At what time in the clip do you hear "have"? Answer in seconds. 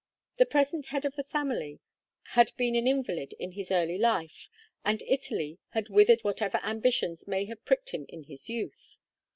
7.45-7.63